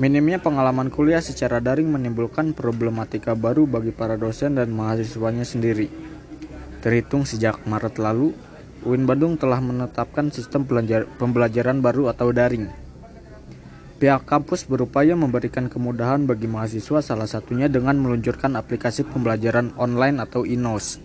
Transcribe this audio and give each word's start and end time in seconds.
Minimnya 0.00 0.40
pengalaman 0.40 0.88
kuliah 0.88 1.20
secara 1.20 1.60
daring 1.60 1.92
menimbulkan 1.92 2.56
problematika 2.56 3.36
baru 3.36 3.68
bagi 3.68 3.92
para 3.92 4.16
dosen 4.16 4.56
dan 4.56 4.72
mahasiswanya 4.72 5.44
sendiri. 5.44 5.92
Terhitung 6.80 7.28
sejak 7.28 7.60
Maret 7.68 8.00
lalu, 8.00 8.32
UIN 8.88 9.04
Bandung 9.04 9.36
telah 9.36 9.60
menetapkan 9.60 10.32
sistem 10.32 10.64
pembelajaran 11.20 11.84
baru 11.84 12.08
atau 12.08 12.32
daring. 12.32 12.72
Pihak 14.00 14.24
kampus 14.24 14.64
berupaya 14.64 15.12
memberikan 15.12 15.68
kemudahan 15.68 16.24
bagi 16.24 16.48
mahasiswa 16.48 17.04
salah 17.04 17.28
satunya 17.28 17.68
dengan 17.68 18.00
meluncurkan 18.00 18.56
aplikasi 18.56 19.04
pembelajaran 19.06 19.76
online 19.76 20.18
atau 20.24 20.48
INOS. 20.48 20.98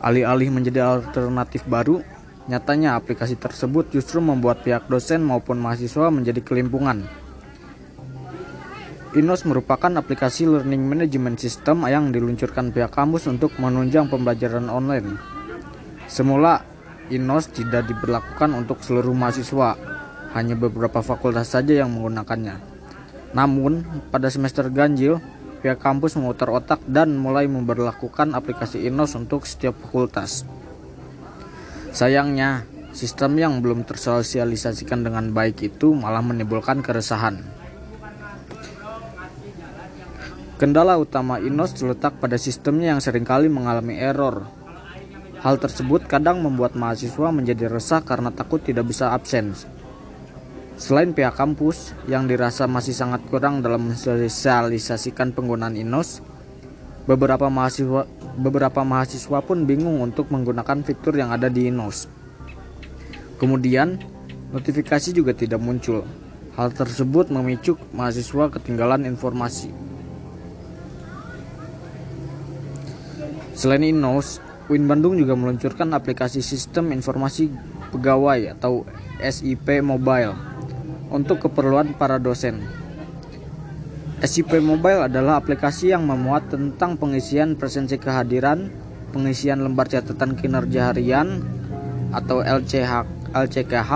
Alih-alih 0.00 0.50
menjadi 0.50 0.88
alternatif 0.88 1.68
baru, 1.68 2.00
nyatanya 2.48 2.96
aplikasi 2.96 3.36
tersebut 3.36 3.92
justru 3.92 4.24
membuat 4.24 4.64
pihak 4.64 4.88
dosen 4.88 5.20
maupun 5.20 5.60
mahasiswa 5.60 6.08
menjadi 6.08 6.40
kelimpungan. 6.40 7.27
Inos 9.16 9.48
merupakan 9.48 9.88
aplikasi 9.88 10.44
learning 10.44 10.84
management 10.84 11.40
system 11.40 11.88
yang 11.88 12.12
diluncurkan 12.12 12.68
pihak 12.76 12.92
kampus 12.92 13.24
untuk 13.24 13.56
menunjang 13.56 14.12
pembelajaran 14.12 14.68
online. 14.68 15.16
Semula, 16.04 16.60
Inos 17.08 17.48
tidak 17.48 17.88
diberlakukan 17.88 18.52
untuk 18.52 18.84
seluruh 18.84 19.16
mahasiswa, 19.16 19.80
hanya 20.36 20.60
beberapa 20.60 21.00
fakultas 21.00 21.56
saja 21.56 21.80
yang 21.80 21.88
menggunakannya. 21.96 22.60
Namun, 23.32 23.80
pada 24.12 24.28
semester 24.28 24.68
ganjil, 24.68 25.24
pihak 25.64 25.80
kampus 25.80 26.20
memutar 26.20 26.52
otak 26.52 26.84
dan 26.84 27.16
mulai 27.16 27.48
memberlakukan 27.48 28.36
aplikasi 28.36 28.92
Inos 28.92 29.16
untuk 29.16 29.48
setiap 29.48 29.72
fakultas. 29.88 30.44
Sayangnya, 31.96 32.68
sistem 32.92 33.40
yang 33.40 33.64
belum 33.64 33.88
tersosialisasikan 33.88 35.00
dengan 35.00 35.32
baik 35.32 35.64
itu 35.64 35.96
malah 35.96 36.20
menimbulkan 36.20 36.84
keresahan. 36.84 37.56
Kendala 40.58 40.98
utama 40.98 41.38
Inos 41.38 41.70
terletak 41.70 42.18
pada 42.18 42.34
sistemnya 42.34 42.90
yang 42.90 42.98
sering 42.98 43.22
kali 43.22 43.46
mengalami 43.46 43.94
error. 43.94 44.42
Hal 45.38 45.54
tersebut 45.62 46.10
kadang 46.10 46.42
membuat 46.42 46.74
mahasiswa 46.74 47.30
menjadi 47.30 47.70
resah 47.70 48.02
karena 48.02 48.34
takut 48.34 48.58
tidak 48.58 48.90
bisa 48.90 49.14
absen. 49.14 49.54
Selain 50.74 51.14
pihak 51.14 51.38
kampus 51.38 51.94
yang 52.10 52.26
dirasa 52.26 52.66
masih 52.66 52.90
sangat 52.90 53.22
kurang 53.30 53.62
dalam 53.62 53.86
mensosialisasikan 53.86 55.30
penggunaan 55.30 55.78
Inos, 55.78 56.26
beberapa 57.06 57.46
mahasiswa 57.46 58.10
beberapa 58.34 58.82
mahasiswa 58.82 59.38
pun 59.38 59.62
bingung 59.62 60.02
untuk 60.02 60.26
menggunakan 60.34 60.82
fitur 60.82 61.14
yang 61.14 61.30
ada 61.30 61.46
di 61.46 61.70
Inos. 61.70 62.10
Kemudian, 63.38 64.02
notifikasi 64.50 65.14
juga 65.14 65.38
tidak 65.38 65.62
muncul. 65.62 66.02
Hal 66.58 66.74
tersebut 66.74 67.30
memicu 67.30 67.78
mahasiswa 67.94 68.50
ketinggalan 68.58 69.06
informasi. 69.06 69.87
Selain 73.58 73.82
Inos, 73.82 74.38
UIN 74.70 74.86
Bandung 74.86 75.18
juga 75.18 75.34
meluncurkan 75.34 75.90
aplikasi 75.90 76.46
Sistem 76.46 76.94
Informasi 76.94 77.50
Pegawai 77.90 78.54
atau 78.54 78.86
SIP 79.18 79.82
Mobile 79.82 80.30
untuk 81.10 81.42
keperluan 81.42 81.90
para 81.98 82.22
dosen. 82.22 82.62
SIP 84.22 84.62
Mobile 84.62 85.10
adalah 85.10 85.42
aplikasi 85.42 85.90
yang 85.90 86.06
memuat 86.06 86.54
tentang 86.54 86.94
pengisian 87.02 87.58
presensi 87.58 87.98
kehadiran, 87.98 88.70
pengisian 89.10 89.66
lembar 89.66 89.90
catatan 89.90 90.38
kinerja 90.38 90.94
harian 90.94 91.42
atau 92.14 92.46
LCH, 92.46 93.10
LCKH, 93.34 93.90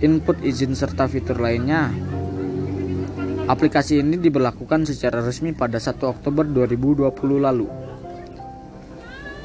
input 0.00 0.40
izin 0.40 0.72
serta 0.72 1.04
fitur 1.12 1.36
lainnya. 1.44 1.92
Aplikasi 3.52 4.00
ini 4.00 4.16
diberlakukan 4.16 4.88
secara 4.88 5.20
resmi 5.20 5.52
pada 5.52 5.76
1 5.76 6.00
Oktober 6.08 6.48
2020 6.48 7.04
lalu. 7.36 7.79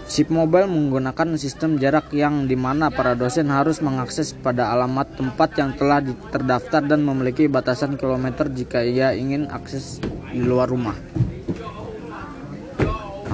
SIP 0.05 0.29
Mobile 0.29 0.69
menggunakan 0.69 1.33
sistem 1.33 1.81
jarak 1.81 2.13
yang 2.13 2.45
di 2.45 2.53
mana 2.53 2.93
para 2.93 3.17
dosen 3.17 3.49
harus 3.49 3.81
mengakses 3.81 4.37
pada 4.37 4.69
alamat 4.69 5.17
tempat 5.17 5.57
yang 5.57 5.73
telah 5.73 6.05
terdaftar 6.29 6.85
dan 6.85 7.01
memiliki 7.01 7.49
batasan 7.49 7.97
kilometer 7.97 8.45
jika 8.53 8.85
ia 8.85 9.17
ingin 9.17 9.49
akses 9.49 9.97
di 10.29 10.45
luar 10.45 10.69
rumah. 10.69 10.93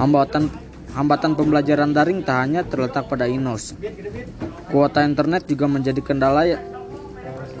Hambatan 0.00 0.48
hambatan 0.96 1.36
pembelajaran 1.36 1.92
daring 1.92 2.24
tak 2.24 2.40
hanya 2.40 2.64
terletak 2.64 3.04
pada 3.04 3.28
INOS. 3.28 3.76
Kuota 4.72 5.04
internet 5.04 5.44
juga 5.44 5.68
menjadi 5.68 6.00
kendala 6.00 6.48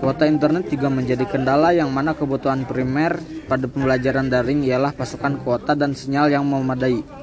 Kuota 0.02 0.26
internet 0.26 0.66
juga 0.66 0.90
menjadi 0.90 1.22
kendala 1.30 1.70
yang 1.70 1.86
mana 1.92 2.10
kebutuhan 2.10 2.66
primer 2.66 3.22
pada 3.46 3.70
pembelajaran 3.70 4.26
daring 4.26 4.66
ialah 4.66 4.90
pasukan 4.90 5.38
kuota 5.46 5.78
dan 5.78 5.94
sinyal 5.94 6.26
yang 6.26 6.42
memadai. 6.42 7.21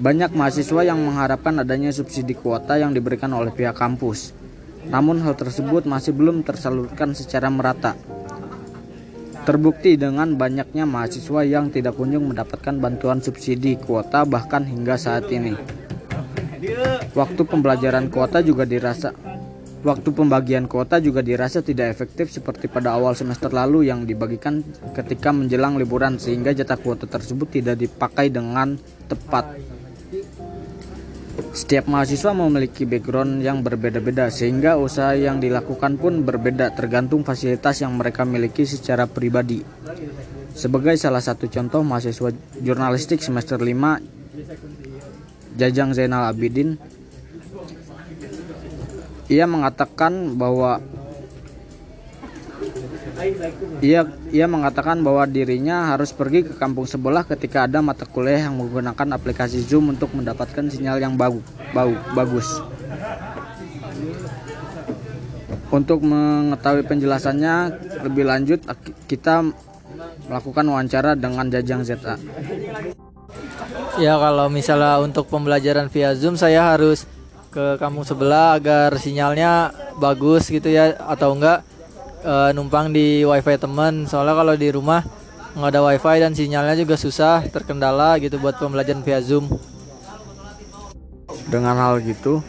Banyak 0.00 0.32
mahasiswa 0.32 0.80
yang 0.88 1.04
mengharapkan 1.04 1.60
adanya 1.60 1.92
subsidi 1.92 2.32
kuota 2.32 2.80
yang 2.80 2.96
diberikan 2.96 3.28
oleh 3.36 3.52
pihak 3.52 3.76
kampus. 3.76 4.32
Namun 4.88 5.20
hal 5.20 5.36
tersebut 5.36 5.84
masih 5.84 6.16
belum 6.16 6.40
tersalurkan 6.40 7.12
secara 7.12 7.52
merata. 7.52 7.92
Terbukti 9.42 9.98
dengan 9.98 10.38
banyaknya 10.38 10.86
mahasiswa 10.86 11.42
yang 11.42 11.68
tidak 11.68 11.98
kunjung 11.98 12.30
mendapatkan 12.30 12.78
bantuan 12.78 13.18
subsidi 13.20 13.74
kuota 13.76 14.22
bahkan 14.24 14.62
hingga 14.64 14.94
saat 14.96 15.28
ini. 15.28 15.58
Waktu 17.12 17.42
pembelajaran 17.44 18.08
kuota 18.08 18.38
juga 18.38 18.62
dirasa 18.62 19.10
Waktu 19.82 20.14
pembagian 20.14 20.70
kuota 20.70 21.02
juga 21.02 21.26
dirasa 21.26 21.58
tidak 21.58 21.90
efektif 21.90 22.30
seperti 22.30 22.70
pada 22.70 22.94
awal 22.94 23.18
semester 23.18 23.50
lalu 23.50 23.90
yang 23.90 24.06
dibagikan 24.06 24.62
ketika 24.94 25.34
menjelang 25.34 25.74
liburan 25.74 26.22
sehingga 26.22 26.54
jatah 26.54 26.78
kuota 26.78 27.10
tersebut 27.10 27.50
tidak 27.50 27.82
dipakai 27.82 28.30
dengan 28.30 28.78
tepat. 29.10 29.58
Setiap 31.32 31.88
mahasiswa 31.88 32.36
memiliki 32.36 32.84
background 32.84 33.40
yang 33.40 33.64
berbeda-beda 33.64 34.28
sehingga 34.28 34.76
usaha 34.76 35.16
yang 35.16 35.40
dilakukan 35.40 35.96
pun 35.96 36.20
berbeda 36.20 36.76
tergantung 36.76 37.24
fasilitas 37.24 37.80
yang 37.80 37.96
mereka 37.96 38.28
miliki 38.28 38.68
secara 38.68 39.08
pribadi. 39.08 39.64
Sebagai 40.52 41.00
salah 41.00 41.24
satu 41.24 41.48
contoh 41.48 41.80
mahasiswa 41.80 42.28
jurnalistik 42.60 43.24
semester 43.24 43.56
5 43.56 45.56
Jajang 45.56 45.96
Zainal 45.96 46.28
Abidin 46.28 46.76
ia 49.32 49.48
mengatakan 49.48 50.36
bahwa 50.36 50.84
ia, 53.82 54.00
ia 54.30 54.46
mengatakan 54.46 55.00
bahwa 55.00 55.26
dirinya 55.26 55.94
harus 55.94 56.10
pergi 56.10 56.46
ke 56.46 56.54
kampung 56.58 56.86
sebelah 56.86 57.22
ketika 57.26 57.66
ada 57.66 57.82
mata 57.82 58.06
kuliah 58.06 58.46
yang 58.50 58.58
menggunakan 58.58 59.16
aplikasi 59.16 59.62
Zoom 59.62 59.94
untuk 59.94 60.14
mendapatkan 60.14 60.66
sinyal 60.68 60.98
yang 60.98 61.14
bagu, 61.14 61.42
bau, 61.74 61.94
bagus. 62.14 62.48
Untuk 65.72 66.04
mengetahui 66.04 66.84
penjelasannya 66.84 67.54
lebih 68.04 68.28
lanjut, 68.28 68.60
kita 69.08 69.40
melakukan 70.28 70.64
wawancara 70.68 71.16
dengan 71.16 71.48
Jajang 71.48 71.80
ZA. 71.80 72.20
Ya 73.96 74.16
kalau 74.20 74.52
misalnya 74.52 75.00
untuk 75.00 75.28
pembelajaran 75.32 75.88
via 75.88 76.12
Zoom 76.12 76.36
saya 76.36 76.76
harus 76.76 77.08
ke 77.52 77.76
kampung 77.76 78.04
sebelah 78.04 78.56
agar 78.56 78.96
sinyalnya 78.96 79.76
bagus 80.00 80.48
gitu 80.48 80.72
ya 80.72 80.96
atau 80.96 81.36
enggak 81.36 81.60
uh, 82.24 82.50
numpang 82.56 82.90
di 82.90 83.26
wifi 83.26 83.58
teman 83.58 84.06
soalnya 84.06 84.34
kalau 84.34 84.54
di 84.56 84.68
rumah 84.72 85.02
nggak 85.52 85.70
ada 85.70 85.80
wifi 85.84 86.16
dan 86.18 86.32
sinyalnya 86.32 86.74
juga 86.78 86.96
susah 86.96 87.44
terkendala 87.50 88.16
gitu 88.18 88.40
buat 88.40 88.56
pembelajaran 88.56 89.04
via 89.04 89.20
zoom 89.20 89.46
dengan 91.52 91.76
hal 91.76 92.00
gitu 92.00 92.40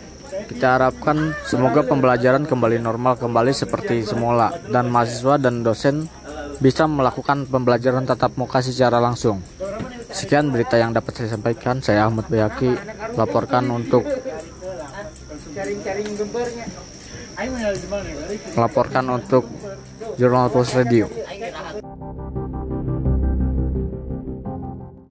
kita 0.48 0.80
harapkan 0.80 1.36
semoga 1.44 1.84
pembelajaran 1.84 2.48
kembali 2.48 2.80
normal 2.80 3.20
kembali 3.20 3.52
seperti 3.52 4.06
semula 4.06 4.56
dan 4.72 4.88
mahasiswa 4.88 5.36
dan 5.40 5.66
dosen 5.66 6.08
bisa 6.64 6.88
melakukan 6.88 7.44
pembelajaran 7.50 8.08
tatap 8.08 8.40
muka 8.40 8.64
secara 8.64 9.02
langsung. 9.04 9.42
Sekian 10.14 10.54
berita 10.54 10.78
yang 10.78 10.94
dapat 10.94 11.12
saya 11.18 11.36
sampaikan. 11.36 11.82
Saya 11.82 12.06
Ahmad 12.06 12.30
Bayaki 12.30 12.72
laporkan 13.18 13.66
untuk 13.74 14.06
melaporkan 18.54 19.06
untuk 19.10 19.44
Jurnal 20.20 20.50
Post 20.54 20.78
Radio. 20.78 21.10